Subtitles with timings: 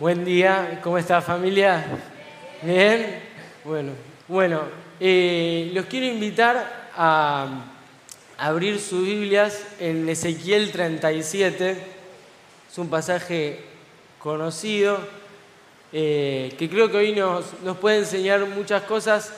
[0.00, 1.84] Buen día, ¿cómo está familia?
[2.62, 3.20] Bien,
[3.64, 3.90] bueno,
[4.28, 4.62] bueno,
[5.00, 7.64] eh, los quiero invitar a
[8.36, 11.76] abrir sus Biblias en Ezequiel 37,
[12.70, 13.58] es un pasaje
[14.20, 15.00] conocido
[15.92, 17.46] eh, que creo que hoy nos,
[17.80, 19.32] puede enseñar muchas cosas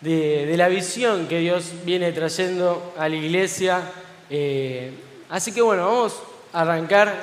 [0.00, 3.80] de, de, la visión que Dios viene trayendo a la iglesia.
[4.28, 4.90] Eh,
[5.30, 6.20] así que bueno, vamos
[6.52, 7.14] a arrancar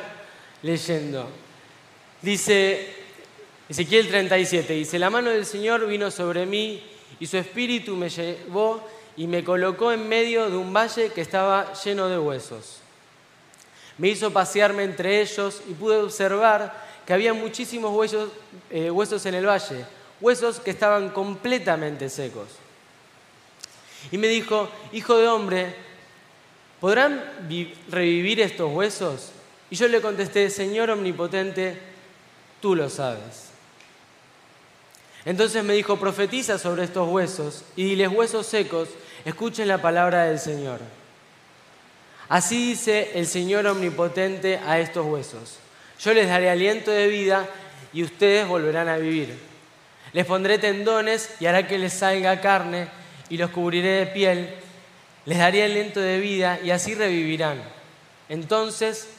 [0.61, 1.29] leyendo.
[2.21, 2.93] Dice
[3.69, 6.83] Ezequiel 37, dice, la mano del Señor vino sobre mí
[7.19, 11.73] y su espíritu me llevó y me colocó en medio de un valle que estaba
[11.73, 12.81] lleno de huesos.
[13.97, 18.31] Me hizo pasearme entre ellos y pude observar que había muchísimos huesos,
[18.69, 19.85] eh, huesos en el valle,
[20.19, 22.47] huesos que estaban completamente secos.
[24.11, 25.75] Y me dijo, hijo de hombre,
[26.79, 27.23] ¿podrán
[27.89, 29.31] revivir estos huesos?
[29.69, 31.88] Y yo le contesté, Señor omnipotente,
[32.61, 33.49] tú lo sabes.
[35.25, 38.89] Entonces me dijo, profetiza sobre estos huesos y diles huesos secos,
[39.25, 40.79] escuchen la palabra del Señor.
[42.29, 45.57] Así dice el Señor omnipotente a estos huesos.
[45.99, 47.47] Yo les daré aliento de vida
[47.91, 49.37] y ustedes volverán a vivir.
[50.13, 52.87] Les pondré tendones y hará que les salga carne
[53.29, 54.55] y los cubriré de piel.
[55.25, 57.61] Les daré aliento de vida y así revivirán.
[58.29, 59.09] Entonces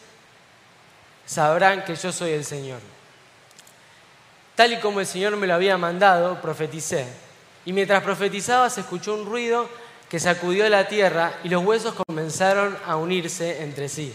[1.27, 2.81] sabrán que yo soy el Señor.
[4.61, 7.07] Tal y como el Señor me lo había mandado, profeticé.
[7.65, 9.67] Y mientras profetizaba se escuchó un ruido
[10.07, 14.13] que sacudió la tierra y los huesos comenzaron a unirse entre sí.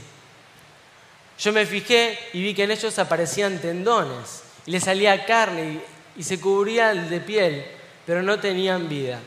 [1.40, 5.82] Yo me fijé y vi que en ellos aparecían tendones y les salía carne
[6.16, 7.66] y, se cubrían de piel,
[8.06, 9.20] pero no tenían vida.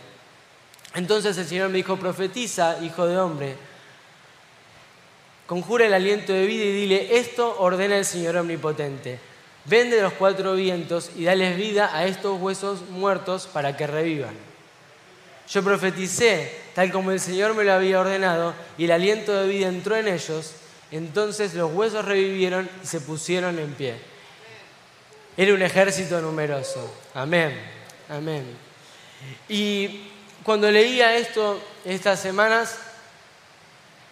[0.95, 3.57] Entonces el Señor me dijo, profetiza, hijo de hombre,
[5.49, 9.19] conjura el aliento de vida y dile, esto ordena el Señor omnipotente.
[9.65, 14.35] Vende los cuatro vientos y dales vida a estos huesos muertos para que revivan.
[15.51, 19.69] Yo profeticé tal como el Señor me lo había ordenado y el aliento de vida
[19.69, 20.53] entró en ellos.
[20.91, 23.97] Entonces los huesos revivieron y se pusieron en pie.
[25.37, 26.93] Era un ejército numeroso.
[27.15, 27.59] Amén,
[28.09, 28.45] amén.
[29.49, 30.09] Y
[30.43, 32.79] cuando leía esto estas semanas,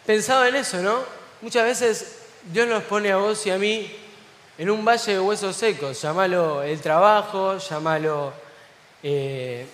[0.05, 1.05] pensaba en eso, ¿no?
[1.43, 3.91] Muchas veces Dios nos pone a vos y a mí
[4.59, 8.33] en un valle de huesos secos, llámalo el trabajo, llámalo,
[9.03, 9.67] eh,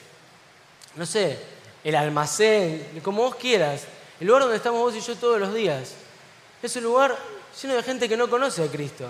[0.96, 1.38] no sé,
[1.84, 3.84] el almacén, como vos quieras,
[4.20, 5.94] el lugar donde estamos vos y yo todos los días.
[6.62, 7.16] Es un lugar
[7.60, 9.06] lleno de gente que no conoce a Cristo,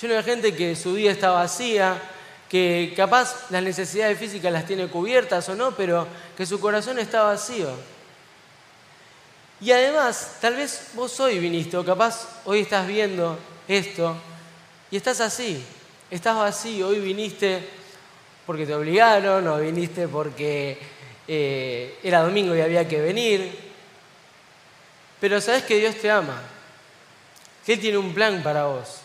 [0.00, 2.00] lleno de gente que su vida está vacía,
[2.48, 6.06] que capaz las necesidades físicas las tiene cubiertas o no, pero
[6.36, 7.70] que su corazón está vacío.
[9.60, 14.16] Y además, tal vez vos hoy viniste, o capaz hoy estás viendo esto,
[14.90, 15.62] y estás así,
[16.10, 17.68] estás vacío, hoy viniste
[18.46, 20.78] porque te obligaron o viniste porque
[21.26, 23.66] eh, era domingo y había que venir.
[25.20, 26.40] Pero sabes que Dios te ama,
[27.64, 29.00] que Él tiene un plan para vos.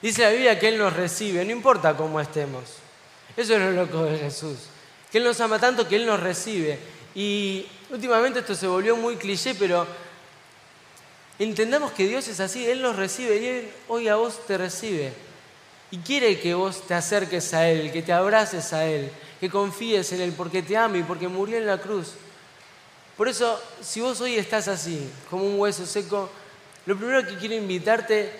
[0.00, 2.62] Dice la Biblia que Él nos recibe, no importa cómo estemos.
[3.36, 4.56] Eso es lo loco de Jesús.
[5.10, 6.78] Que Él nos ama tanto que Él nos recibe.
[7.14, 9.86] Y últimamente esto se volvió muy cliché, pero
[11.38, 15.12] Entendamos que Dios es así, Él nos recibe y Él hoy a vos te recibe.
[15.90, 20.12] Y quiere que vos te acerques a Él, que te abraces a Él, que confíes
[20.12, 22.12] en Él porque te ama y porque murió en la cruz.
[23.16, 26.28] Por eso, si vos hoy estás así, como un hueso seco,
[26.86, 28.30] lo primero que quiero invitarte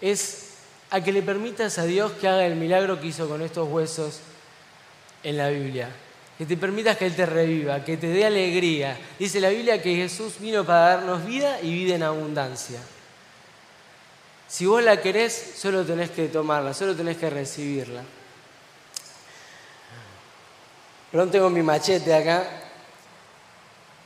[0.00, 0.50] es
[0.90, 4.20] a que le permitas a Dios que haga el milagro que hizo con estos huesos
[5.22, 5.90] en la Biblia
[6.40, 8.98] que te permitas que Él te reviva, que te dé alegría.
[9.18, 12.80] Dice la Biblia que Jesús vino para darnos vida y vida en abundancia.
[14.48, 18.02] Si vos la querés, solo tenés que tomarla, solo tenés que recibirla.
[21.12, 22.48] Pronto tengo mi machete acá.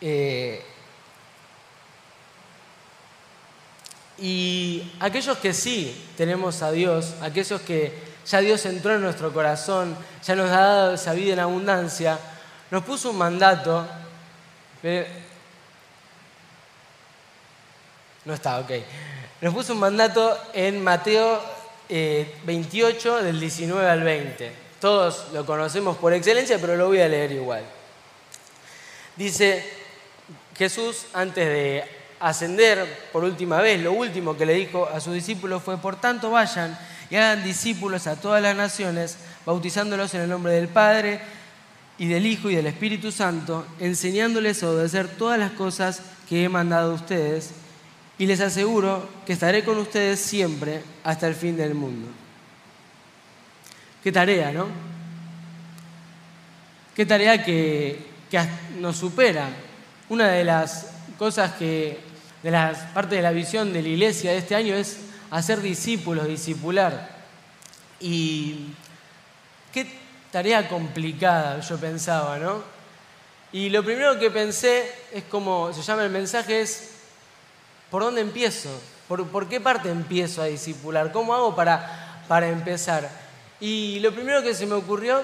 [0.00, 0.60] Eh,
[4.18, 7.92] y aquellos que sí tenemos a Dios, aquellos que
[8.26, 12.18] ya Dios entró en nuestro corazón, ya nos ha dado esa vida en abundancia,
[12.70, 13.86] nos puso un mandato.
[18.24, 18.70] No está, ok.
[19.40, 21.40] Nos puso un mandato en Mateo
[21.88, 24.52] 28, eh, del 19 al 20.
[24.80, 27.62] Todos lo conocemos por excelencia, pero lo voy a leer igual.
[29.16, 29.64] Dice
[30.56, 31.84] Jesús, antes de
[32.20, 36.30] ascender por última vez, lo último que le dijo a sus discípulos fue, por tanto
[36.30, 36.78] vayan
[37.10, 41.20] y hagan discípulos a todas las naciones, bautizándolos en el nombre del Padre
[41.98, 46.48] y del Hijo y del Espíritu Santo, enseñándoles a obedecer todas las cosas que he
[46.48, 47.50] mandado a ustedes,
[48.18, 52.08] y les aseguro que estaré con ustedes siempre hasta el fin del mundo.
[54.02, 54.66] qué tarea, ¿no?
[56.94, 58.14] Qué tarea que,
[58.80, 59.48] nos supera.
[60.08, 61.98] Una de las cosas que,
[62.42, 64.98] de las partes de la visión de la iglesia de este año es
[65.34, 67.10] hacer discípulos, discipular.
[67.98, 68.68] Y
[69.72, 69.86] qué
[70.30, 72.62] tarea complicada, yo pensaba, ¿no?
[73.50, 76.90] Y lo primero que pensé es como se llama el mensaje, es
[77.90, 78.70] ¿por dónde empiezo?
[79.08, 81.10] ¿Por, qué parte empiezo a discipular?
[81.10, 83.10] ¿Cómo hago para, para empezar?
[83.58, 85.20] Y lo primero que se me ocurrió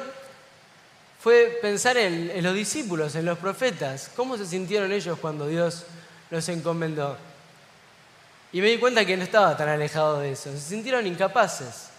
[1.21, 4.11] fue pensar en, en, los discípulos, en los profetas.
[4.17, 5.85] ¿Cómo se sintieron ellos cuando Dios
[6.31, 7.30] los encomendó?
[8.53, 10.53] Y me di cuenta que no estaba tan alejado de eso.
[10.53, 11.91] Se sintieron incapaces.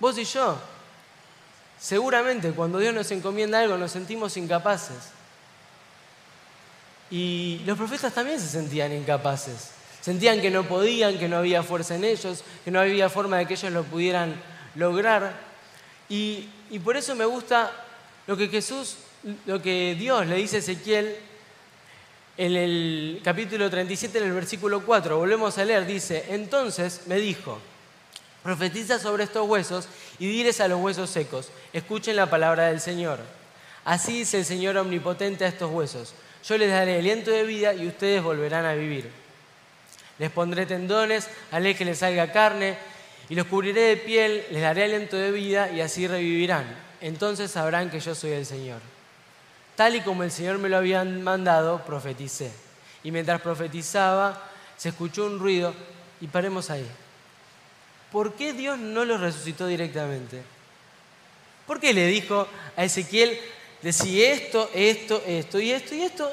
[0.00, 0.58] Vos y yo,
[1.78, 5.12] seguramente cuando Dios nos encomienda algo nos sentimos incapaces.
[7.10, 9.70] Y los profetas también se sentían incapaces.
[10.00, 13.46] Sentían que no podían, que no había fuerza en ellos, que no había forma de
[13.46, 14.34] que ellos lo pudieran
[14.74, 15.32] lograr.
[16.08, 16.48] Y,
[16.84, 17.72] por eso me gusta
[18.26, 18.96] lo que Jesús,
[19.46, 21.16] lo que Dios le dice a Ezequiel
[22.36, 25.18] en el capítulo 37, en el versículo 4.
[25.18, 27.58] Volvemos a leer, dice, entonces me dijo,
[28.42, 29.88] profetiza sobre estos huesos
[30.18, 33.20] y diles a los huesos secos, escuchen la palabra del Señor.
[33.84, 36.14] Así dice el Señor omnipotente a estos huesos
[36.46, 39.10] yo les daré aliento de vida y ustedes volverán a vivir.
[40.18, 42.78] Les pondré tendones, haré que les salga carne
[43.28, 46.64] y los cubriré de piel, les daré aliento de vida y así revivirán.
[47.00, 48.80] Entonces sabrán que yo soy el Señor.
[49.76, 52.50] Tal y como el Señor me lo había mandado, profeticé.
[53.04, 54.42] Y mientras profetizaba,
[54.76, 55.74] se escuchó un ruido
[56.20, 56.86] y paremos ahí.
[58.10, 60.42] ¿Por qué Dios no los resucitó directamente?
[61.66, 63.38] ¿Por qué le dijo a Ezequiel,
[63.82, 66.32] decía esto, esto, esto y esto y esto.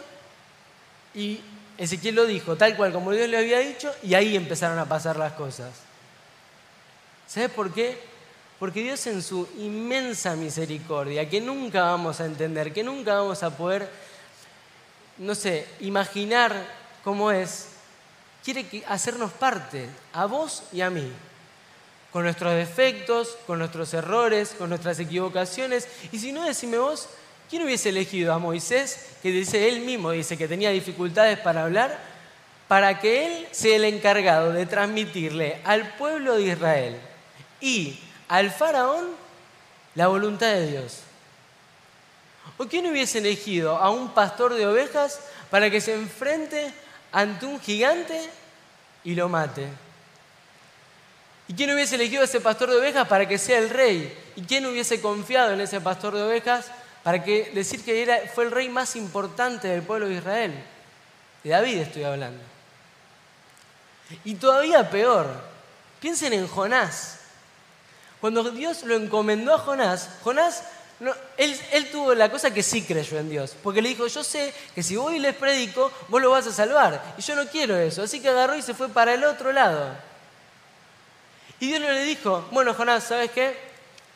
[1.15, 1.41] Y
[1.77, 5.17] Ezequiel lo dijo tal cual como Dios le había dicho y ahí empezaron a pasar
[5.17, 5.71] las cosas.
[7.27, 7.97] ¿Sabes por qué?
[8.63, 13.57] Porque Dios en su inmensa misericordia, que nunca vamos a entender, que nunca vamos a
[13.57, 13.89] poder,
[15.17, 16.65] no sé, imaginar
[17.03, 17.67] cómo es,
[18.41, 21.11] quiere hacernos parte, a vos y a mí,
[22.13, 25.89] con nuestros defectos, con nuestros errores, con nuestras equivocaciones.
[26.13, 27.09] Y si no, decime vos,
[27.49, 31.99] ¿Quién hubiese elegido a Moisés, que dice él mismo, dice que tenía dificultades para hablar,
[32.69, 36.97] para que él sea el encargado de transmitirle al pueblo de Israel
[37.59, 37.99] y
[38.33, 39.09] al faraón
[39.93, 41.01] la voluntad de Dios?
[42.57, 45.19] ¿O quién hubiese elegido a un pastor de ovejas
[45.51, 46.73] para que se enfrente
[47.11, 48.27] ante un gigante
[49.03, 49.67] y lo mate?
[51.47, 54.17] ¿Y quién hubiese elegido a ese pastor de ovejas para que sea el rey?
[54.35, 56.71] ¿Y quién hubiese confiado en ese pastor de ovejas
[57.03, 60.53] para que, decir que era, fue el rey más importante del pueblo de Israel.
[61.43, 62.41] De David estoy hablando.
[64.23, 65.27] Y todavía peor,
[65.99, 67.19] piensen en Jonás.
[68.23, 70.63] Cuando Dios lo encomendó a Jonás, Jonás,
[71.35, 74.53] él, él, tuvo la cosa que sí creyó en Dios, porque le dijo, yo sé
[74.73, 77.75] que si voy y les predico, vos lo vas a salvar, y yo no quiero
[77.75, 79.93] eso, así que agarró y se fue para el otro lado.
[81.59, 83.57] Y Dios le dijo, bueno Jonás, ¿sabes qué?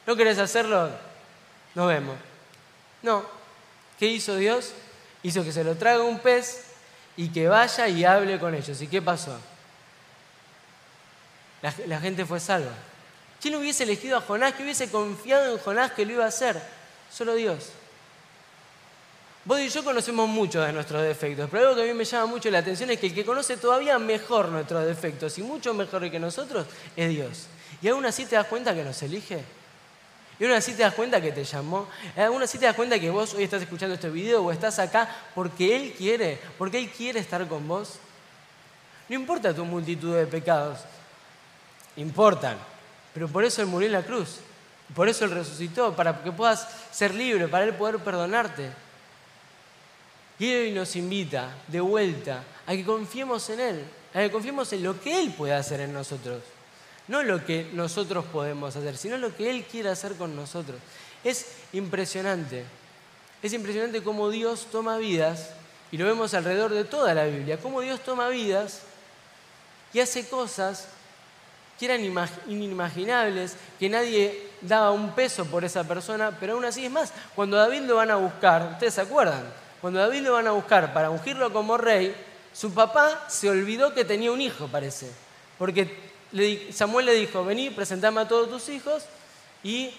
[0.06, 0.90] ¿No querés hacerlo?
[1.76, 2.16] Nos vemos.
[3.02, 3.26] No.
[4.00, 4.72] ¿Qué hizo Dios?
[5.22, 6.64] Hizo que se lo traga un pez
[7.18, 8.82] y que vaya y hable con ellos.
[8.82, 9.38] ¿Y qué pasó?
[11.62, 12.72] La, gente fue salva.
[13.42, 14.54] ¿Quién hubiese elegido a Jonás?
[14.54, 16.60] ¿Quién hubiese confiado en Jonás que lo iba a hacer?
[17.12, 17.70] Solo Dios.
[19.46, 22.26] Vos y yo conocemos mucho de nuestros defectos, pero algo que a mí me llama
[22.26, 26.12] mucho la atención es que el que conoce todavía mejor nuestros defectos y mucho mejor
[26.12, 26.66] que nosotros
[26.98, 27.48] es Dios.
[27.82, 29.42] Y aún así te das cuenta que nos elige.
[30.38, 31.88] Y aún así te das cuenta que te llamó.
[32.18, 35.10] Aún así te das cuenta que vos hoy estás escuchando este video o estás acá
[35.34, 38.00] porque Él quiere, porque Él quiere estar con vos.
[39.08, 40.80] No importa tu multitud de pecados,
[41.96, 42.58] importan.
[43.18, 44.36] Pero por eso Él murió en la cruz.
[44.94, 48.70] Por eso Él resucitó, para que puedas ser libre, para Él poder perdonarte.
[50.38, 53.84] Y hoy nos invita de vuelta a que confiemos en Él,
[54.14, 56.44] a que confiemos en lo que Él puede hacer en nosotros.
[57.08, 60.80] No lo que nosotros podemos hacer, sino lo que Él quiere hacer con nosotros.
[61.24, 62.66] Es impresionante.
[63.42, 65.54] Es impresionante cómo Dios toma vidas,
[65.92, 68.84] y lo vemos alrededor de toda la Biblia, cómo Dios toma vidas
[69.92, 70.90] y hace cosas
[71.78, 72.02] que eran
[72.48, 77.58] inimaginables, que nadie daba un peso por esa persona, pero aún así es más, cuando
[77.58, 79.44] David lo van a buscar, ustedes se acuerdan,
[79.82, 82.16] cuando David lo van a buscar para ungirlo como rey,
[82.54, 85.12] su papá se olvidó que tenía un hijo, parece,
[85.58, 86.08] porque
[86.72, 89.06] Samuel le dijo, vení, presentame a todos tus hijos.
[89.64, 89.94] Y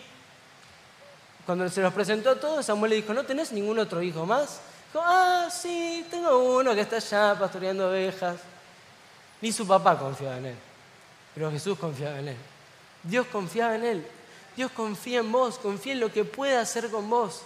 [1.47, 4.61] cuando se los presentó a todos, Samuel le dijo, ¿no tenés ningún otro hijo más?
[4.92, 8.37] Dijo, ah, sí, tengo uno que está allá pastoreando ovejas.
[9.40, 10.56] Ni su papá confiaba en él,
[11.38, 12.37] pero Jesús confiaba en él.
[13.04, 14.07] Dios confiaba en él.
[14.57, 17.42] Dios confía en vos, confía en lo que puede hacer con vos.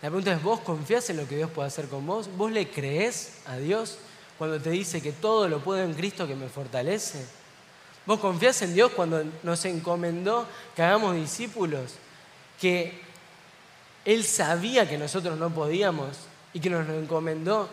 [0.00, 2.28] La pregunta es, ¿vos confías en lo que Dios puede hacer con vos?
[2.36, 3.98] ¿Vos le crees a Dios
[4.38, 7.26] cuando te dice que todo lo puedo en Cristo que me fortalece?
[8.06, 11.94] ¿Vos confías en Dios cuando nos encomendó que hagamos discípulos?
[12.60, 13.00] Que
[14.04, 16.16] Él sabía que nosotros no podíamos
[16.52, 17.68] y que nos lo encomendó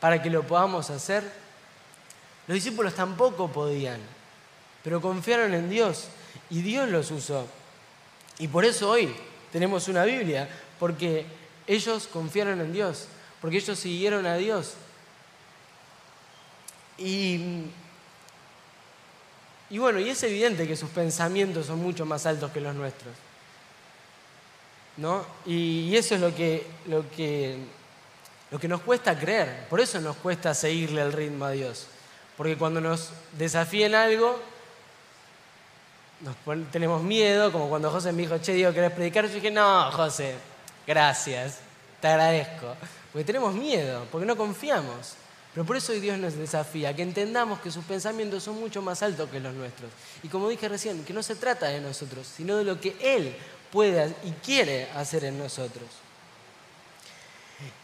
[0.00, 1.49] para que lo podamos hacer.
[2.50, 4.00] Los discípulos tampoco podían,
[4.82, 6.08] pero confiaron en Dios
[6.50, 7.46] y Dios los usó.
[8.40, 9.14] Y por eso hoy
[9.52, 10.48] tenemos una Biblia,
[10.80, 11.26] porque
[11.68, 13.06] ellos confiaron en Dios,
[13.40, 14.72] porque ellos siguieron a Dios.
[16.98, 17.68] Y,
[19.70, 23.14] bueno, y es evidente que sus pensamientos son mucho más altos que los nuestros.
[24.96, 25.24] ¿No?
[25.46, 27.58] Y, eso es lo que, lo, que,
[28.50, 29.68] lo que nos cuesta creer.
[29.68, 31.86] Por eso nos cuesta seguirle el ritmo a Dios.
[32.40, 34.40] Porque cuando nos desafíen algo,
[36.72, 39.26] tenemos miedo, como cuando José me dijo, che, Diego, ¿querés predicar?
[39.26, 40.36] Yo dije, no, José,
[40.86, 41.58] gracias,
[42.00, 42.76] te agradezco.
[43.12, 45.16] Porque tenemos miedo, porque no confiamos.
[45.52, 49.02] Pero por eso hoy Dios nos desafía, que entendamos que sus pensamientos son mucho más
[49.02, 49.90] altos que los nuestros.
[50.22, 53.36] Y como dije recién, que no se trata de nosotros, sino de lo que Él
[53.70, 55.90] puede y quiere hacer en nosotros.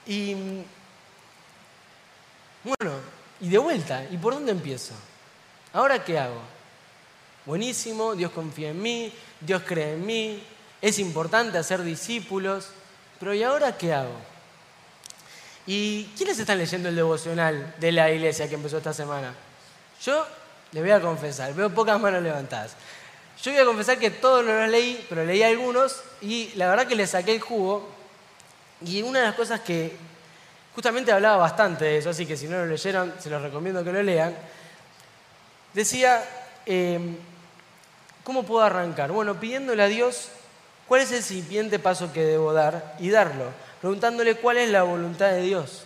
[0.07, 0.35] Y
[2.65, 4.95] bueno, y de vuelta, ¿y por dónde empiezo?
[5.73, 6.40] ¿Ahora qué hago?
[7.45, 10.43] Buenísimo, Dios confía en mí, Dios cree en mí,
[10.81, 12.69] es importante hacer discípulos,
[13.21, 14.16] pero ¿y ahora qué hago?
[15.66, 19.35] ¿Y quiénes están leyendo el devocional de la iglesia que empezó esta semana?
[20.02, 20.26] Yo
[20.73, 22.73] les voy a confesar, veo pocas manos levantadas.
[23.43, 26.87] Yo voy a confesar que todos no los leí, pero leí algunos y la verdad
[26.87, 27.88] que les saqué el jugo.
[28.85, 29.97] Y una de las cosas que
[30.76, 33.92] justamente hablaba bastante de eso, así que si no lo leyeron, se los recomiendo que
[33.92, 34.37] lo lean,
[35.73, 36.23] decía,
[36.66, 37.16] em,
[38.23, 39.11] ¿cómo puedo arrancar?
[39.11, 40.28] Bueno, pidiéndole a Dios
[40.87, 43.47] cuál es el siguiente paso que debo dar y darlo,
[43.80, 45.85] preguntándole cuál es la voluntad de Dios.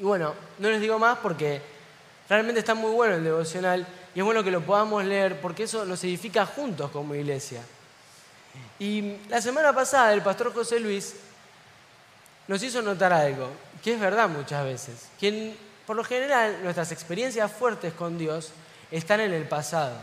[0.00, 1.60] Y bueno, no les digo más porque
[2.30, 5.84] realmente está muy bueno el devocional y es bueno que lo podamos leer porque eso
[5.84, 7.60] nos edifica juntos como iglesia.
[8.78, 11.14] Y la semana pasada el pastor José Luis
[12.48, 13.50] nos hizo notar algo,
[13.86, 15.54] que es verdad muchas veces, que
[15.86, 18.50] por lo general nuestras experiencias fuertes con Dios
[18.90, 19.96] están en el pasado.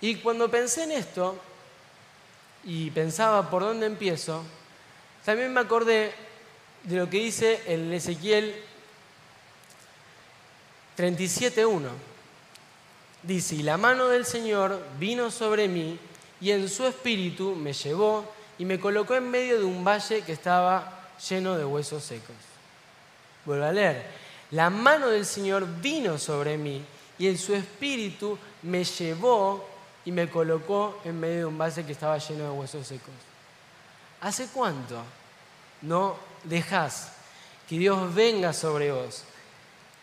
[0.00, 1.36] Y cuando pensé en esto
[2.62, 4.44] y pensaba por dónde empiezo,
[5.24, 6.14] también me acordé
[6.84, 8.54] de lo que dice en Ezequiel
[10.96, 11.88] 37.1.
[13.24, 15.98] Dice, y la mano del Señor vino sobre mí
[16.40, 20.30] y en su espíritu me llevó y me colocó en medio de un valle que
[20.30, 20.95] estaba
[21.28, 22.36] lleno de huesos secos.
[23.44, 24.06] Vuelvo a leer.
[24.50, 26.84] La mano del Señor vino sobre mí
[27.18, 29.68] y en su espíritu me llevó
[30.04, 33.14] y me colocó en medio de un valle que estaba lleno de huesos secos.
[34.20, 35.02] ¿Hace cuánto
[35.82, 37.12] no dejas
[37.68, 39.24] que Dios venga sobre vos?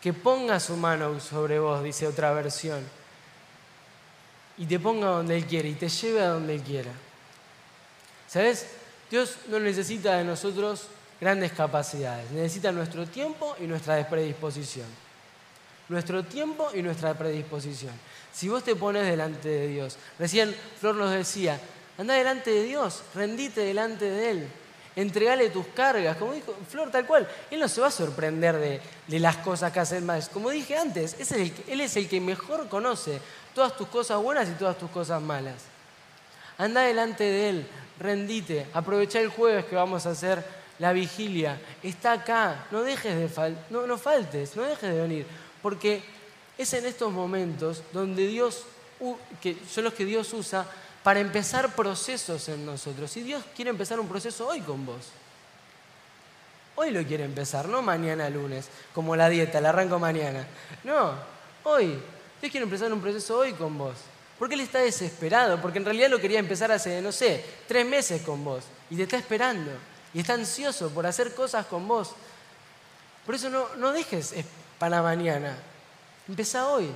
[0.00, 2.86] Que ponga su mano sobre vos, dice otra versión,
[4.58, 6.92] y te ponga donde Él quiere y te lleve a donde Él quiera.
[8.28, 8.66] ¿Sabes?
[9.10, 10.88] Dios no necesita de nosotros
[11.20, 14.86] grandes capacidades, necesita nuestro tiempo y nuestra predisposición.
[15.88, 17.92] Nuestro tiempo y nuestra predisposición.
[18.32, 21.60] Si vos te pones delante de Dios, recién Flor nos decía,
[21.98, 24.48] anda delante de Dios, rendite delante de Él,
[24.96, 29.18] entregale tus cargas, como dijo Flor tal cual, Él no se va a sorprender de,
[29.18, 30.28] las cosas que hacen más.
[30.28, 31.16] Como dije antes,
[31.68, 33.20] Él es el que mejor conoce
[33.54, 35.64] todas tus cosas buenas y todas tus cosas malas.
[36.58, 37.66] Anda delante de Él,
[37.98, 43.28] rendite, aprovecha el jueves que vamos a hacer la vigilia, está acá, no dejes de
[43.28, 45.26] fal no, no faltes, no dejes de venir,
[45.62, 46.02] porque
[46.58, 48.64] es en estos momentos donde Dios,
[49.40, 50.66] que son los que Dios usa
[51.02, 53.14] para empezar procesos en nosotros.
[53.16, 55.10] Y Dios quiere empezar un proceso hoy con vos.
[56.76, 60.46] Hoy lo quiere empezar, no mañana lunes, como la dieta, la arranco mañana.
[60.82, 61.12] No,
[61.64, 61.98] hoy.
[62.40, 63.94] Dios quiere empezar un proceso hoy con vos.
[64.38, 68.22] Porque Él está desesperado, porque en realidad lo quería empezar hace, no sé, tres meses
[68.22, 68.64] con vos.
[68.90, 69.70] Y te está esperando.
[70.14, 72.12] Y está ansioso por hacer cosas con vos.
[73.26, 74.32] Por eso no, no dejes
[74.78, 75.56] para mañana.
[76.28, 76.90] Empezá hoy.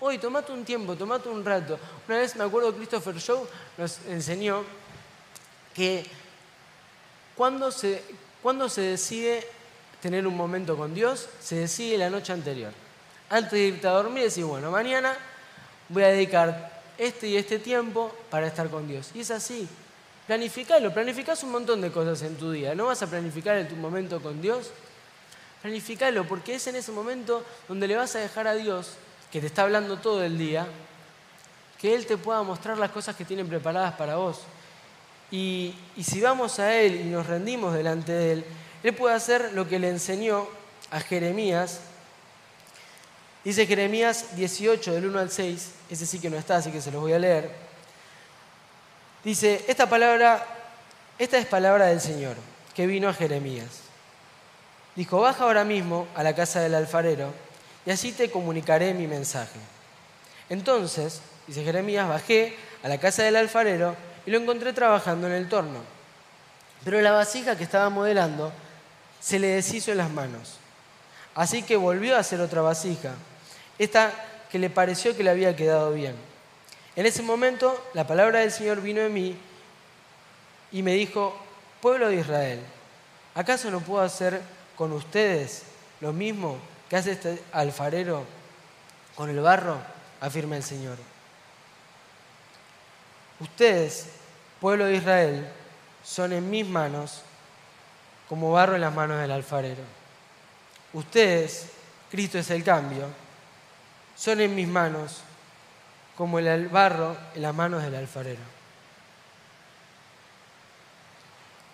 [0.00, 1.78] Hoy, tomate un tiempo, tomate un rato.
[2.08, 3.46] Una vez me acuerdo Christopher Shaw
[3.78, 4.64] nos enseñó
[5.74, 6.04] que
[7.36, 8.02] cuando se,
[8.42, 9.46] cuando se decide
[10.00, 12.72] tener un momento con Dios, se decide la noche anterior.
[13.30, 15.16] Antes de irte a dormir, decís, bueno, mañana
[15.88, 19.10] voy a dedicar este y este tiempo para estar con Dios.
[19.14, 19.68] Y es así.
[20.26, 22.74] Planificalo, planificás un montón de cosas en tu día.
[22.74, 24.70] ¿No vas a planificar en tu momento con Dios?
[25.62, 28.94] Planificalo, porque es en ese momento donde le vas a dejar a Dios,
[29.32, 30.66] que te está hablando todo el día,
[31.80, 34.40] que Él te pueda mostrar las cosas que tienen preparadas para vos.
[35.30, 38.44] Y, y si vamos a Él y nos rendimos delante de Él,
[38.84, 40.46] Él puede hacer lo que le enseñó
[40.92, 41.80] a Jeremías.
[43.42, 46.92] Dice Jeremías 18, del 1 al 6, ese sí que no está, así que se
[46.92, 47.71] los voy a leer.
[49.24, 50.44] Dice, esta palabra,
[51.18, 52.36] esta es palabra del Señor,
[52.74, 53.82] que vino a Jeremías.
[54.96, 57.32] Dijo, baja ahora mismo a la casa del alfarero
[57.86, 59.58] y así te comunicaré mi mensaje.
[60.48, 65.48] Entonces, dice Jeremías, bajé a la casa del alfarero y lo encontré trabajando en el
[65.48, 65.80] torno.
[66.84, 68.52] Pero la vasija que estaba modelando
[69.20, 70.58] se le deshizo en las manos.
[71.34, 73.12] Así que volvió a hacer otra vasija,
[73.78, 74.12] esta
[74.50, 76.14] que le pareció que le había quedado bien.
[76.96, 79.36] En ese momento la palabra del Señor vino en mí
[80.70, 81.34] y me dijo,
[81.80, 82.60] pueblo de Israel,
[83.34, 84.40] ¿acaso no puedo hacer
[84.76, 85.62] con ustedes
[86.00, 86.58] lo mismo
[86.88, 88.24] que hace este alfarero
[89.14, 89.78] con el barro?
[90.22, 90.96] afirma el Señor.
[93.40, 94.06] Ustedes,
[94.60, 95.48] pueblo de Israel,
[96.04, 97.22] son en mis manos
[98.28, 99.82] como barro en las manos del alfarero.
[100.92, 101.70] Ustedes,
[102.08, 103.08] Cristo es el cambio,
[104.16, 105.22] son en mis manos
[106.16, 108.42] como el barro en las manos del alfarero.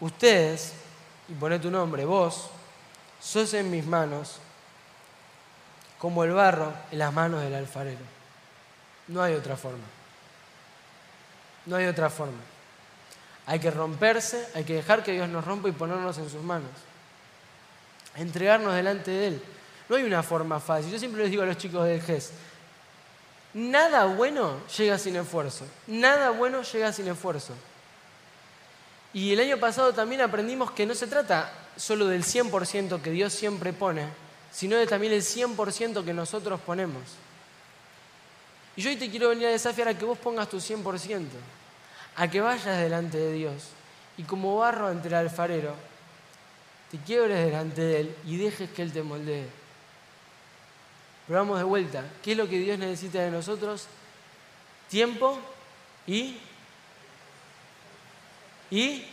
[0.01, 0.75] Ustedes,
[1.29, 2.51] y pone tu nombre, vos,
[3.21, 4.39] sos en mis manos
[5.99, 8.19] como el barro en las manos del alfarero.
[9.09, 9.85] No hay otra forma.
[11.67, 12.39] No hay otra forma.
[13.47, 16.71] Hay que romperse, hay que dejar que Dios nos rompa y ponernos en sus manos.
[18.15, 19.43] Entregarnos delante de Él.
[19.89, 20.93] No hay una forma fácil.
[20.93, 22.33] Yo siempre les digo a los chicos del GES,
[23.55, 25.65] nada bueno llega sin esfuerzo.
[25.87, 27.55] Nada bueno llega sin esfuerzo.
[29.13, 33.33] Y el año pasado también aprendimos que no se trata solo del 100% que Dios
[33.33, 34.07] siempre pone,
[34.53, 37.03] sino de también el 100% que nosotros ponemos.
[38.77, 41.27] Y yo hoy te quiero venir a desafiar a que vos pongas tu 100%,
[42.17, 43.79] a que vayas delante de Dios
[44.19, 45.75] y como barro ante el alfarero,
[46.91, 49.47] te quiebres delante de Él y dejes que Él te moldee.
[51.29, 53.87] Pero vamos de vuelta, ¿qué es lo que Dios necesita de nosotros?
[54.89, 55.39] Tiempo
[56.07, 56.39] y
[58.71, 59.05] y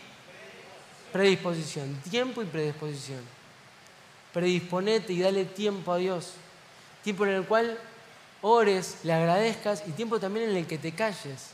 [1.11, 3.21] predisposición, tiempo y predisposición.
[4.33, 6.33] Predisponete y dale tiempo a Dios.
[7.03, 7.77] Tiempo en el cual
[8.41, 11.51] ores, le agradezcas y tiempo también en el que te calles.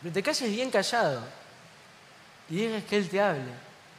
[0.00, 1.22] Pero te calles bien callado
[2.48, 3.52] y dejes que Él te hable,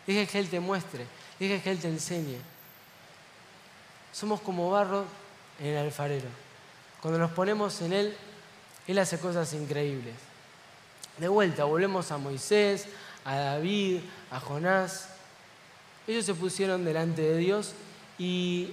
[0.06, 1.06] dejes que Él te muestre,
[1.40, 2.38] dejes que Él te enseñe.
[4.14, 5.06] Somos como barro
[5.60, 6.28] en el alfarero.
[7.02, 8.18] Cuando nos ponemos en Él,
[8.88, 10.16] Él hace cosas increíbles.
[11.18, 12.86] De vuelta, volvemos a Moisés,
[13.26, 14.00] a David,
[14.32, 15.10] a Jonás.
[16.08, 17.74] Ellos se pusieron delante de Dios
[18.18, 18.72] y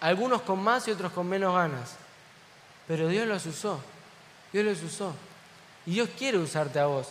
[0.00, 1.94] algunos con más y otros con menos ganas.
[2.88, 3.80] Pero Dios los usó,
[4.52, 5.14] Dios los usó.
[5.86, 7.08] Y Dios quiere usarte a vos,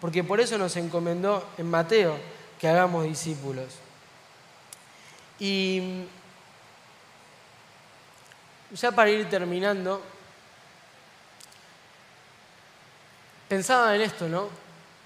[0.00, 2.16] porque por eso nos encomendó en Mateo
[2.60, 3.74] que hagamos discípulos.
[5.40, 6.04] Y
[8.72, 10.02] ya para ir terminando,
[13.48, 14.48] pensaba en esto, ¿no?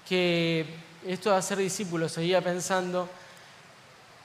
[0.07, 0.65] Que
[1.07, 3.09] esto de hacer discípulos seguía pensando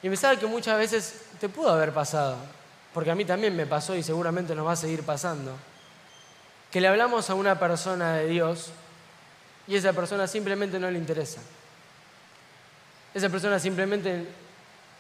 [0.03, 2.37] y pensaba que muchas veces te pudo haber pasado,
[2.93, 5.57] porque a mí también me pasó y seguramente nos va a seguir pasando,
[6.71, 8.71] que le hablamos a una persona de Dios
[9.67, 11.41] y esa persona simplemente no le interesa.
[13.15, 14.27] Esa persona simplemente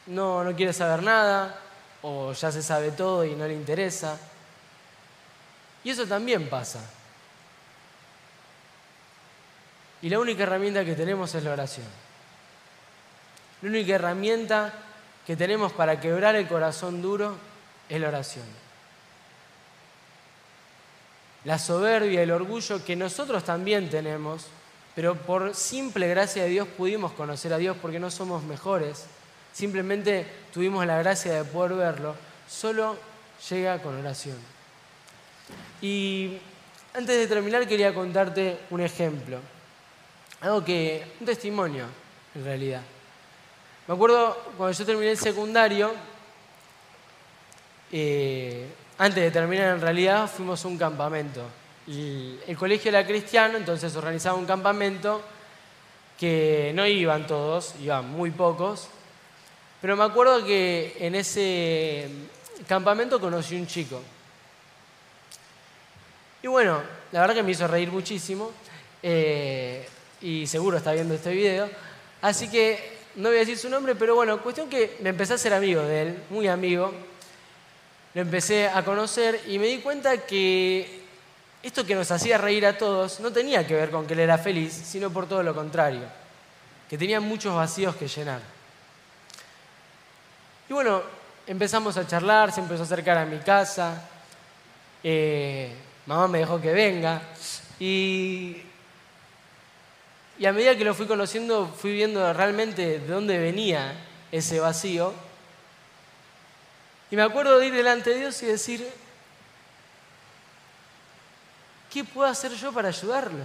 [0.06, 1.58] no, no quiere saber nada
[2.02, 4.18] o ya se sabe todo y no le interesa.
[5.84, 6.80] Y eso también pasa.
[10.02, 11.86] Y la única herramienta que tenemos es la oración.
[13.62, 14.72] La única herramienta
[15.26, 17.36] que tenemos para quebrar el corazón duro
[17.88, 18.46] es la oración.
[21.44, 24.46] La soberbia el orgullo que nosotros también tenemos,
[24.94, 29.06] pero por simple gracia de Dios pudimos conocer a Dios porque no somos mejores,
[29.58, 32.14] simplemente tuvimos la gracia de poder verlo,
[32.48, 32.96] solo
[33.50, 34.36] llega con oración.
[35.82, 36.38] Y
[36.94, 39.40] antes de terminar quería contarte un ejemplo.
[40.42, 41.86] Algo que, un testimonio,
[42.36, 42.82] en realidad.
[43.88, 45.92] Me acuerdo cuando yo terminé el secundario,
[47.90, 51.42] eh, antes de terminar en realidad fuimos a un campamento.
[51.88, 55.20] El, el colegio era cristiano, entonces organizaba un campamento
[56.16, 58.90] que no iban todos, iban muy pocos,
[59.80, 62.08] pero me acuerdo que en ese
[62.66, 64.00] campamento conocí un chico.
[66.42, 68.52] Y bueno, la verdad que me hizo reír muchísimo.
[69.02, 69.86] Eh,
[70.20, 71.68] y seguro está viendo este video.
[72.22, 75.38] Así que no voy a decir su nombre, pero bueno, cuestión que me empecé a
[75.38, 76.92] ser amigo de él, muy amigo.
[78.14, 81.02] Lo empecé a conocer y me di cuenta que
[81.62, 84.38] esto que nos hacía reír a todos no tenía que ver con que él era
[84.38, 86.02] feliz, sino por todo lo contrario,
[86.88, 88.57] que tenía muchos vacíos que llenar.
[90.68, 91.02] Y bueno,
[91.46, 94.02] empezamos a charlar, se empezó a acercar a mi casa,
[95.02, 97.22] eh, mamá me dejó que venga
[97.80, 98.58] y,
[100.38, 103.94] y a medida que lo fui conociendo fui viendo realmente de dónde venía
[104.30, 105.14] ese vacío.
[107.10, 108.86] Y me acuerdo de ir delante de Dios y decir,
[111.90, 113.44] ¿qué puedo hacer yo para ayudarlo?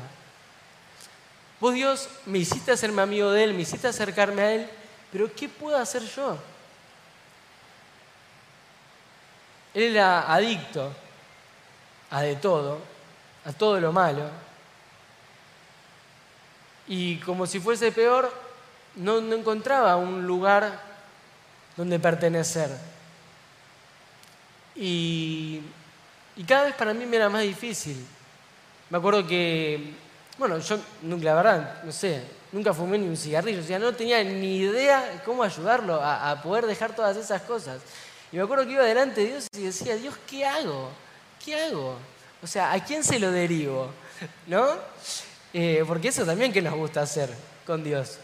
[1.61, 4.69] Vos Dios me hiciste hacerme amigo de Él, me hiciste acercarme a Él,
[5.09, 6.37] pero ¿qué puedo hacer yo?
[9.73, 10.93] Él era adicto
[12.09, 12.79] a de todo,
[13.45, 14.29] a todo lo malo.
[16.87, 18.31] Y como si fuese peor,
[18.95, 20.79] no, encontraba un lugar
[21.75, 22.69] donde pertenecer.
[24.75, 25.61] Y,
[26.35, 28.05] y cada vez para mí me era más difícil.
[28.89, 29.93] Me acuerdo que,
[30.37, 34.23] bueno, yo, la verdad, no sé, nunca fumé ni un cigarrillo, o sea, no tenía
[34.23, 37.81] ni idea cómo ayudarlo a, poder dejar todas esas cosas.
[38.33, 40.89] Y me acuerdo que iba delante de Dios y decía, Dios, ¿qué hago?
[41.45, 41.95] ¿Qué hago?
[42.41, 43.91] O sea, ¿a quién se lo derivo?
[44.47, 44.69] ¿No?
[45.53, 47.31] Eh, porque eso también que nos gusta hacer
[47.63, 48.17] con Dios.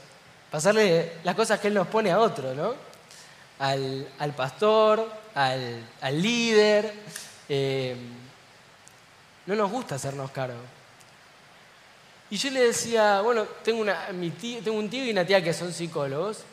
[0.49, 2.73] Pasarle las cosas que Él nos pone a otro, ¿no?
[3.59, 6.91] Al, pastor, al, líder.
[7.47, 7.95] Eh,
[9.45, 10.57] no nos gusta hacernos cargo.
[12.31, 15.53] Y yo le decía, bueno, tengo, una, mi tengo un tío y una tía que
[15.53, 16.45] son psicólogos,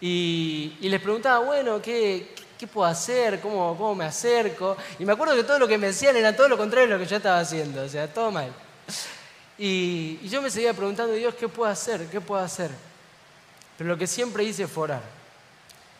[0.00, 3.40] y, les preguntaba, bueno, ¿qué, ¿qué puedo hacer?
[3.40, 4.76] ¿Cómo, ¿Cómo me acerco?
[4.98, 7.00] Y me acuerdo que todo lo que me decían era todo lo contrario de lo
[7.00, 8.52] que yo estaba haciendo, o sea, todo mal.
[9.58, 12.06] Y, yo me seguía preguntando, Dios, ¿qué puedo hacer?
[12.08, 12.70] ¿Qué puedo hacer?
[13.78, 15.02] Pero lo que siempre hice fue orar.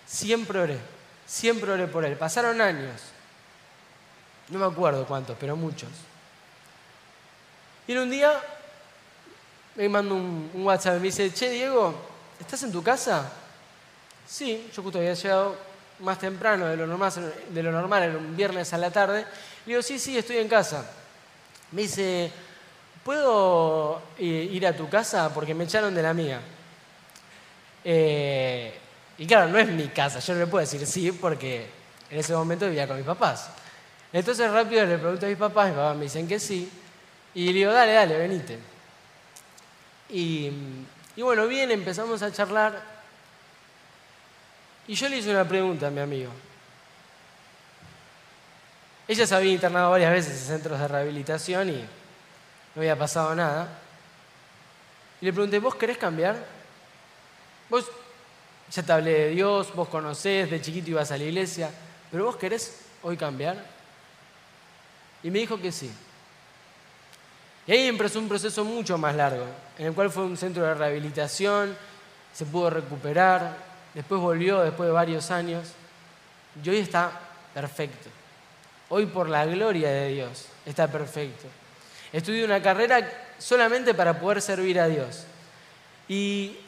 [0.06, 0.78] Siempre oré,
[1.26, 2.16] siempre oré por él.
[2.16, 3.00] Pasaron años,
[4.48, 5.90] no me acuerdo cuántos, pero muchos.
[7.88, 8.40] Y en un día
[9.74, 11.94] me manda un, WhatsApp y me dice, che Diego,
[12.38, 13.30] ¿estás en tu casa?
[14.26, 15.56] Sí, yo justo había llegado
[16.00, 17.12] más temprano de lo normal,
[17.48, 19.20] de lo normal un viernes a la tarde.
[19.64, 20.90] Le digo, sí, sí, estoy en casa.
[21.72, 22.30] Me dice,
[23.04, 25.32] ¿puedo eh, ir a tu casa?
[25.32, 26.40] Porque me echaron de la mía.
[27.84, 28.78] Eh,
[29.18, 31.66] y claro, no es mi casa, yo no le puedo decir sí porque
[32.10, 33.50] en ese momento vivía con mis papás.
[34.12, 36.70] Entonces rápido le pregunto a mis papás, mis papás me dicen que sí.
[37.34, 38.58] Y le digo, dale, dale, venite.
[40.10, 40.50] Y,
[41.16, 42.95] y bueno, bien, empezamos a charlar.
[44.88, 46.30] Y yo le hice una pregunta a mi amigo.
[49.08, 51.76] Ella se había internado varias veces en centros de rehabilitación y
[52.74, 53.68] no había pasado nada.
[55.20, 56.36] Y le pregunté, ¿vos querés cambiar?
[57.68, 57.86] Vos
[58.70, 61.70] ya te hablé de Dios, vos conocés, de chiquito ibas a la iglesia,
[62.10, 63.56] pero vos querés hoy cambiar.
[65.22, 65.90] Y me dijo que sí.
[67.66, 69.46] Y ahí empezó un proceso mucho más largo,
[69.78, 71.76] en el cual fue un centro de rehabilitación,
[72.32, 73.56] se pudo recuperar,
[73.96, 75.68] después volvió después de varios años,
[76.62, 77.10] y hoy está
[77.54, 78.10] perfecto.
[78.90, 81.46] Hoy por la gloria de Dios está perfecto.
[82.12, 85.24] Estudió una carrera solamente para poder servir a Dios.
[86.08, 86.58] Y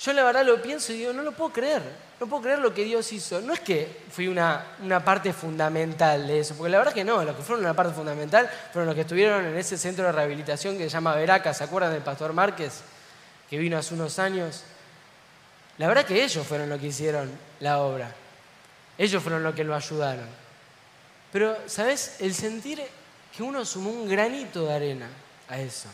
[0.00, 1.82] yo la verdad lo pienso y digo, no lo puedo creer,
[2.20, 3.40] no puedo creer lo que Dios hizo.
[3.40, 7.24] No es que fui una, una parte fundamental de eso, porque la verdad que no,
[7.24, 10.78] los que fueron una parte fundamental fueron los que estuvieron en ese centro de rehabilitación
[10.78, 12.82] que se llama Veraca, ¿se acuerdan del pastor Márquez,
[13.50, 14.62] que vino hace unos años?
[15.78, 18.14] La verdad que ellos fueron los que hicieron la obra,
[18.96, 20.28] ellos fueron los que lo ayudaron.
[21.32, 22.16] Pero, ¿sabes?
[22.20, 22.82] El sentir
[23.36, 25.08] que uno sumó un granito de arena
[25.48, 25.88] a eso,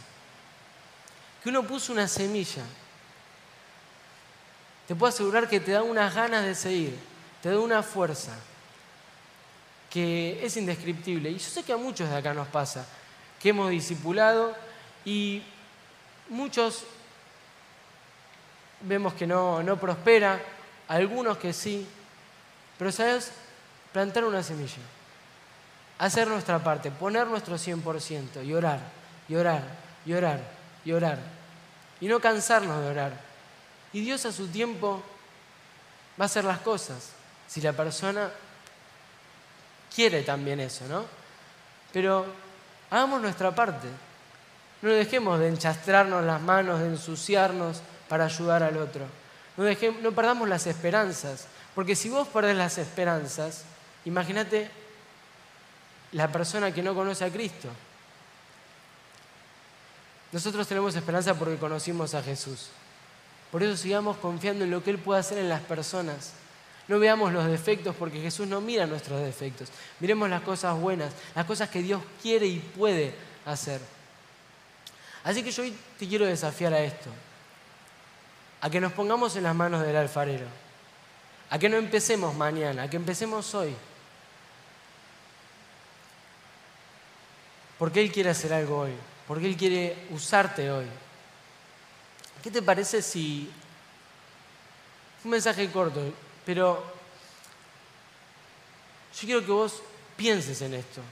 [1.42, 2.62] que uno puso una semilla,
[4.88, 6.96] te puedo asegurar que te da unas ganas de seguir,
[7.42, 8.32] te da una fuerza
[9.90, 11.30] que es indescriptible.
[11.30, 12.86] Y yo sé que a muchos de acá nos pasa,
[13.40, 14.54] que hemos discipulado
[15.04, 15.42] y
[16.28, 16.84] muchos
[18.80, 20.40] vemos que no, no prospera,
[20.88, 21.86] algunos que sí,
[22.78, 23.32] pero sabes,
[23.92, 24.82] plantar una semilla,
[25.98, 28.80] hacer nuestra parte, poner nuestro 100% y orar,
[29.28, 29.62] y orar,
[30.04, 30.40] y orar,
[30.84, 31.18] y orar,
[32.00, 33.34] y no cansarnos de orar
[33.94, 35.00] y Dios a su tiempo
[36.20, 37.12] va a hacer las cosas,
[37.46, 38.28] si la persona
[39.94, 41.04] quiere también eso, ¿no?
[41.92, 42.26] Pero
[42.90, 43.86] hagamos nuestra parte.
[44.82, 47.80] No dejemos de enchastrarnos las manos, de ensuciarnos
[48.14, 49.04] para ayudar al otro.
[49.56, 53.64] No, dejemos, no perdamos las esperanzas, porque si vos perdés las esperanzas,
[54.04, 54.70] imagínate
[56.12, 57.66] la persona que no conoce a Cristo.
[60.30, 62.68] Nosotros tenemos esperanza porque conocimos a Jesús.
[63.50, 66.34] Por eso sigamos confiando en lo que Él puede hacer en las personas.
[66.86, 69.70] No veamos los defectos porque Jesús no mira nuestros defectos.
[69.98, 73.12] Miremos las cosas buenas, las cosas que Dios quiere y puede
[73.44, 73.80] hacer.
[75.24, 77.10] Así que yo hoy te quiero desafiar a esto,
[78.64, 80.46] a que nos pongamos en las manos del alfarero,
[81.50, 83.76] a que no empecemos mañana, a que empecemos hoy.
[87.78, 88.92] Porque Él quiere hacer algo hoy,
[89.28, 90.86] porque Él quiere usarte hoy.
[92.42, 93.52] ¿Qué te parece si...
[95.24, 96.00] Un mensaje corto,
[96.46, 96.82] pero
[99.12, 99.82] yo quiero que vos
[100.16, 101.02] pienses en esto,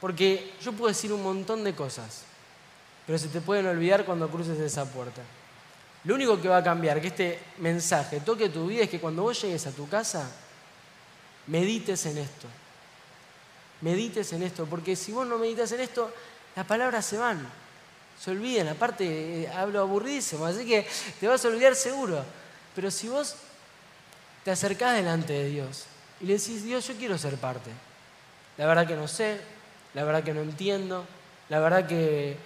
[0.00, 2.24] porque yo puedo decir un montón de cosas,
[3.06, 5.22] pero se te pueden olvidar cuando cruces esa puerta.
[6.04, 9.22] Lo único que va a cambiar, que este mensaje toque tu vida, es que cuando
[9.22, 10.30] vos llegues a tu casa,
[11.46, 12.46] medites en esto.
[13.80, 16.12] Medites en esto, porque si vos no meditas en esto,
[16.54, 17.46] las palabras se van,
[18.20, 18.68] se olvidan.
[18.68, 19.04] Aparte,
[19.44, 20.86] eh, hablo aburridísimo, así que
[21.20, 22.24] te vas a olvidar seguro.
[22.74, 23.36] Pero si vos
[24.44, 25.86] te acercás delante de Dios
[26.20, 27.70] y le decís, Dios, yo quiero ser parte.
[28.58, 29.40] La verdad que no sé,
[29.94, 31.04] la verdad que no entiendo,
[31.48, 32.36] la verdad que,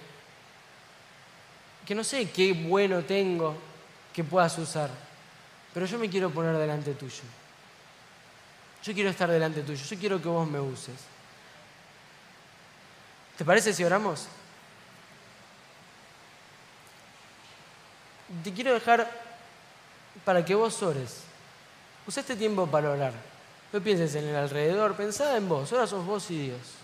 [1.89, 3.55] que no sé qué bueno tengo
[4.13, 4.91] que puedas usar,
[5.73, 7.23] pero yo me quiero poner delante tuyo.
[8.83, 10.93] Yo quiero estar delante tuyo, yo quiero que vos me uses.
[13.39, 14.27] ¿Te parece si oramos?
[18.43, 19.09] Te quiero dejar
[20.23, 21.23] para que vos ores.
[22.05, 23.13] Usa este tiempo para orar.
[23.73, 25.73] No pienses en el alrededor, pensá en vos.
[25.73, 26.78] Ahora sos vos y Dios.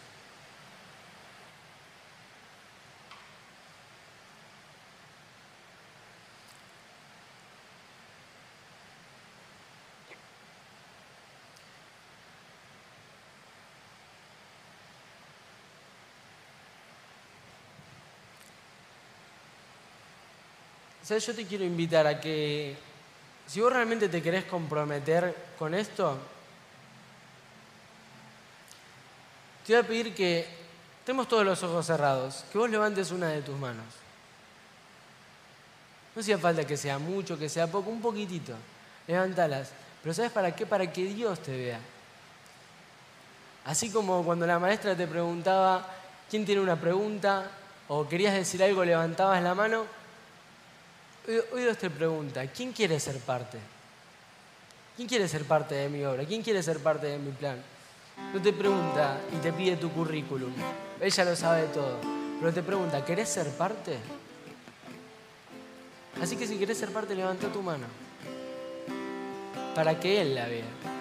[21.05, 21.27] ¿Sabes?
[21.27, 22.75] Yo te quiero invitar a que
[23.45, 26.17] si vos realmente te querés comprometer con esto,
[29.67, 30.47] te voy a pedir que
[31.05, 33.85] tenemos todos los ojos cerrados, que vos levantes una de tus manos.
[36.15, 38.53] No hacía falta que sea mucho, que sea poco, un poquitito.
[39.05, 39.69] Levántalas.
[40.01, 40.65] Pero ¿sabes para qué?
[40.65, 41.79] Para que Dios te vea.
[43.65, 45.87] Así como cuando la maestra te preguntaba
[46.31, 47.51] quién tiene una pregunta
[47.89, 49.85] o querías decir algo, levantabas la mano,
[51.27, 53.57] Hoy Dios te pregunta, ¿quién quiere ser parte?
[54.95, 56.23] ¿Quién quiere ser parte de mi obra?
[56.23, 57.57] ¿Quién quiere ser parte de mi plan?
[58.33, 60.53] No te pregunta y te pide tu currículum.
[61.01, 61.99] Ella lo sabe todo.
[62.39, 63.97] Pero te pregunta, ¿querés ser parte?
[66.21, 67.87] Así que si querés ser parte, levanta tu mano.
[69.73, 70.94] Para que Él la vea.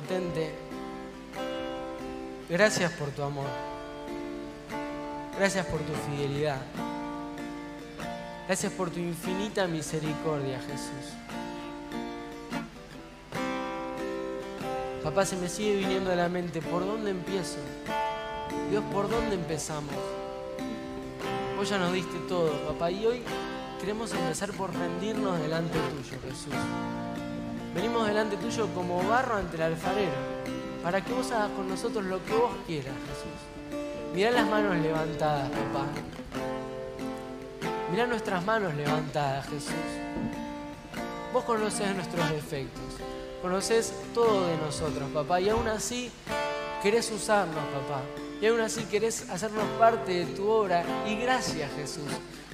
[0.00, 0.50] Omnipotente,
[2.48, 3.46] gracias por tu amor.
[5.36, 6.60] Gracias por tu fidelidad.
[8.46, 11.14] Gracias por tu infinita misericordia, Jesús.
[15.04, 17.56] Papá, se me sigue viniendo a la mente, ¿por dónde empiezo?
[18.70, 19.94] Dios, ¿por dónde empezamos?
[21.56, 23.22] Vos ya nos diste todo, papá, y hoy
[23.80, 26.54] queremos empezar por rendirnos delante tuyo, Jesús.
[27.74, 30.12] Venimos delante tuyo como barro ante el alfarero,
[30.82, 33.82] para que vos hagas con nosotros lo que vos quieras, Jesús.
[34.14, 35.86] Mirá las manos levantadas, papá.
[37.92, 39.74] Mirá nuestras manos levantadas, Jesús.
[41.32, 42.94] Vos conocés nuestros defectos,
[43.40, 46.10] conocés todo de nosotros, papá, y aún así
[46.82, 48.02] querés usarnos, papá.
[48.40, 50.82] Y aún así querés hacernos parte de tu obra.
[51.06, 52.08] Y gracias, Jesús.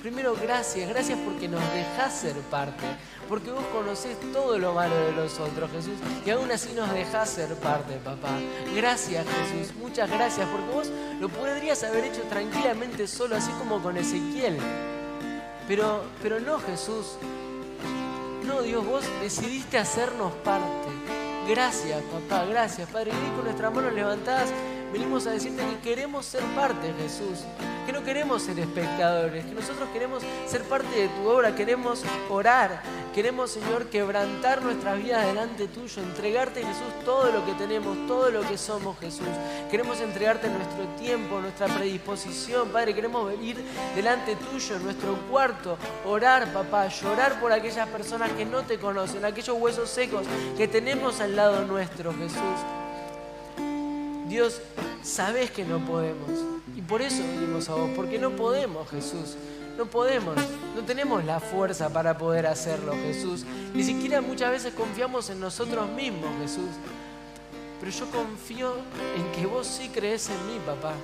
[0.06, 2.86] Primero, gracias, gracias porque nos dejás ser parte,
[3.28, 7.28] porque vos conocés todo lo malo de los otros, Jesús, y aún así nos dejás
[7.28, 8.28] ser parte, papá.
[8.72, 13.96] Gracias, Jesús, muchas gracias, porque vos lo podrías haber hecho tranquilamente solo, así como con
[13.96, 14.58] Ezequiel.
[15.66, 17.18] Pero, pero no, Jesús.
[18.44, 20.88] No, Dios, vos decidiste hacernos parte.
[21.48, 23.10] Gracias, papá, gracias, Padre.
[23.10, 24.50] Y con nuestras manos levantadas
[24.92, 27.44] venimos a decirte que queremos ser parte, Jesús
[27.86, 32.82] que no queremos ser espectadores, que nosotros queremos ser parte de tu obra, queremos orar,
[33.14, 38.40] queremos, Señor, quebrantar nuestras vidas delante tuyo, entregarte, Jesús, todo lo que tenemos, todo lo
[38.40, 39.28] que somos, Jesús.
[39.70, 43.56] Queremos entregarte nuestro tiempo, nuestra predisposición, Padre, queremos venir
[43.94, 49.24] delante tuyo, en nuestro cuarto, orar, papá, llorar por aquellas personas que no te conocen,
[49.24, 52.85] aquellos huesos secos que tenemos al lado nuestro, Jesús.
[54.28, 54.60] Dios,
[55.02, 56.30] sabes que no podemos.
[56.74, 59.36] Y por eso venimos a vos, porque no podemos, Jesús.
[59.76, 60.36] No podemos,
[60.74, 63.44] no tenemos la fuerza para poder hacerlo, Jesús.
[63.74, 66.70] Ni siquiera muchas veces confiamos en nosotros mismos, Jesús.
[67.78, 68.72] Pero yo confío
[69.16, 70.94] en que vos sí crees en mí, papá.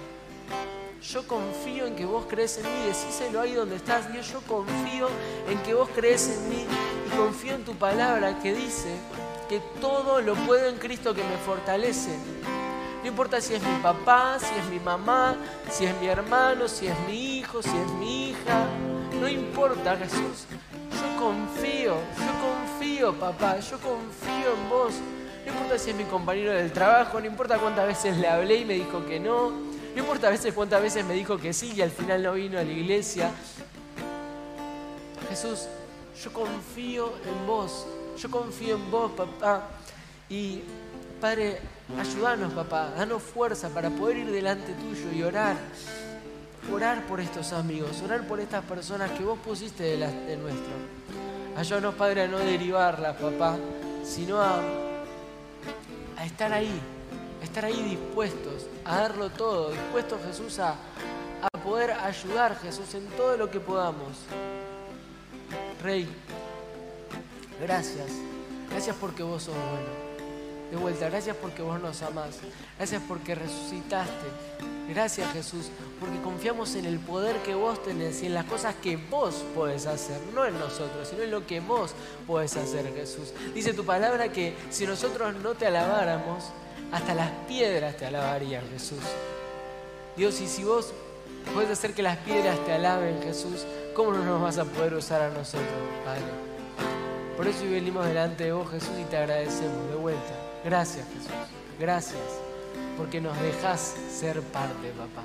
[1.02, 5.08] Yo confío en que vos crees en mí, decíselo ahí donde estás, Dios, yo confío
[5.48, 6.64] en que vos crees en mí
[7.06, 8.96] y confío en tu palabra que dice
[9.48, 12.16] que todo lo puedo en Cristo que me fortalece.
[13.02, 15.36] No importa si es mi papá, si es mi mamá,
[15.70, 18.66] si es mi hermano, si es mi hijo, si es mi hija.
[19.20, 20.46] No importa, Jesús.
[20.92, 24.94] Yo confío, yo confío, papá, yo confío en vos.
[25.44, 28.64] No importa si es mi compañero del trabajo, no importa cuántas veces le hablé y
[28.64, 29.50] me dijo que no.
[29.50, 32.56] No importa a veces cuántas veces me dijo que sí y al final no vino
[32.58, 33.32] a la iglesia.
[35.28, 35.66] Jesús,
[36.22, 37.84] yo confío en vos.
[38.16, 39.68] Yo confío en vos, papá.
[40.30, 40.62] Y
[41.22, 41.60] Padre,
[42.00, 45.54] ayúdanos, papá, danos fuerza para poder ir delante tuyo y orar.
[46.74, 50.72] Orar por estos amigos, orar por estas personas que vos pusiste delante nuestro.
[51.56, 53.56] Ayúdanos, Padre, a no derivarlas, papá,
[54.02, 54.60] sino a,
[56.18, 56.80] a estar ahí,
[57.40, 60.74] a estar ahí dispuestos a darlo todo, dispuestos, Jesús, a,
[61.40, 64.18] a poder ayudar, Jesús, en todo lo que podamos.
[65.80, 66.08] Rey,
[67.60, 68.08] gracias.
[68.68, 70.11] Gracias porque vos sos bueno
[70.72, 71.08] de vuelta.
[71.10, 72.38] Gracias porque vos nos amás.
[72.78, 74.26] Gracias porque resucitaste.
[74.88, 78.96] Gracias Jesús, porque confiamos en el poder que vos tenés y en las cosas que
[78.96, 81.94] vos podés hacer, no en nosotros, sino en lo que vos
[82.26, 83.32] podés hacer Jesús.
[83.54, 86.44] Dice tu palabra que si nosotros no te alabáramos,
[86.90, 88.98] hasta las piedras te alabarían Jesús.
[90.16, 90.92] Dios, y si vos
[91.54, 95.22] podés hacer que las piedras te alaben Jesús, ¿cómo no nos vas a poder usar
[95.22, 95.70] a nosotros,
[96.04, 96.22] Padre?
[97.36, 100.41] Por eso venimos delante de vos Jesús y te agradecemos de vuelta.
[100.64, 101.32] Gracias Jesús,
[101.78, 102.20] gracias,
[102.96, 105.24] porque nos dejas ser parte, papá.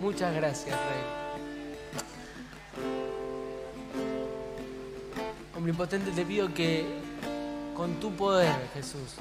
[0.00, 1.20] Muchas gracias, Rey.
[5.56, 6.86] Omnipotente, te pido que
[7.76, 9.16] con tu poder, Jesús,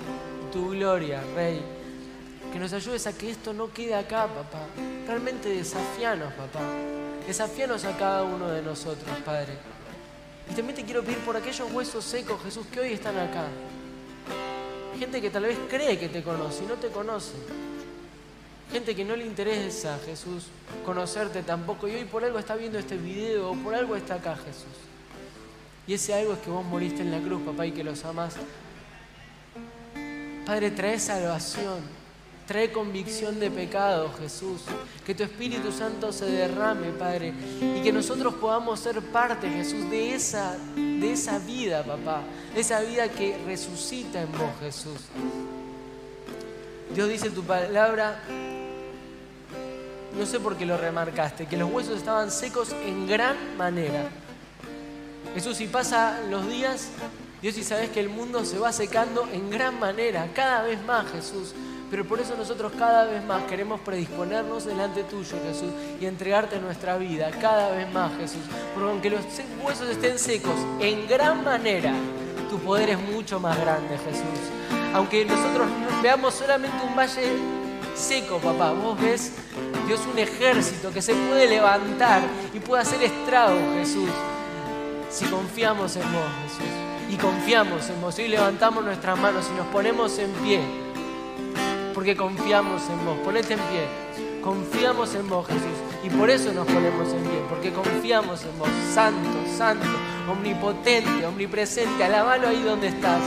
[0.54, 1.62] tu gloria, Rey,
[2.54, 4.66] que nos ayudes a que esto no quede acá, papá.
[5.08, 6.62] Realmente desafianos, papá.
[7.26, 9.54] Desafianos a cada uno de nosotros, Padre.
[10.50, 13.46] Y también te quiero pedir por aquellos huesos secos, Jesús, que hoy están acá.
[14.98, 17.34] Gente que tal vez cree que te conoce y no te conoce.
[18.72, 20.48] Gente que no le interesa, Jesús,
[20.86, 21.88] conocerte tampoco.
[21.88, 24.66] Y hoy por algo está viendo este video por algo está acá, Jesús.
[25.88, 28.36] Y ese algo es que vos moriste en la cruz, papá, y que los amás.
[30.46, 31.80] Padre, trae salvación,
[32.50, 34.62] trae convicción de pecado, Jesús.
[35.06, 37.32] Que tu Espíritu Santo se derrame, Padre,
[37.62, 42.24] y que nosotros podamos ser parte, Jesús, de esa, de esa vida, papá.
[42.56, 44.98] De esa vida que resucita en vos, Jesús.
[46.96, 48.24] Dios dice tu palabra,
[50.18, 54.10] no sé por qué lo remarcaste, que los huesos estaban secos en gran manera.
[55.36, 56.90] Jesús, si pasan los días,
[57.44, 61.12] Dios, si sabes que el mundo se va secando en gran manera, cada vez más,
[61.12, 61.54] Jesús.
[61.90, 66.98] Pero por eso nosotros cada vez más queremos predisponernos delante tuyo, Jesús, y entregarte nuestra
[66.98, 68.42] vida cada vez más, Jesús.
[68.74, 69.22] Porque aunque los
[69.64, 71.94] huesos estén secos en gran manera,
[72.50, 74.52] tu poder es mucho más grande, Jesús.
[74.94, 75.68] Aunque nosotros
[76.04, 77.38] veamos solamente un valle
[77.96, 79.34] seco, papá, vos ves,
[79.88, 82.22] Dios, un ejército que se puede levantar
[82.54, 84.10] y puede hacer estragos, Jesús,
[85.10, 86.74] si confiamos en vos, Jesús.
[87.10, 88.20] Y confiamos en vos.
[88.20, 90.62] Y levantamos nuestras manos y nos ponemos en pie
[92.00, 93.18] porque confiamos en vos.
[93.26, 93.86] Ponete en pie.
[94.42, 95.78] Confiamos en vos, Jesús.
[96.02, 98.70] Y por eso nos ponemos en pie, porque confiamos en vos.
[98.94, 99.86] Santo, santo,
[100.32, 102.02] omnipotente, omnipresente.
[102.02, 103.20] Alabalo ahí donde estás.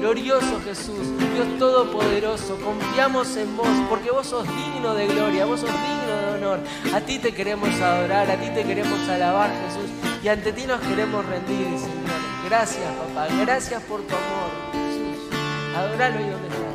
[0.00, 0.98] Glorioso Jesús,
[1.32, 6.34] Dios Todopoderoso, confiamos en vos porque vos sos digno de gloria, vos sos digno de
[6.38, 6.58] honor.
[6.92, 9.90] A ti te queremos adorar, a ti te queremos alabar Jesús
[10.24, 12.20] y ante ti nos queremos rendir, Señor.
[12.48, 15.36] Gracias papá, gracias por tu amor Jesús.
[15.76, 16.67] Adoralo ahí donde estás.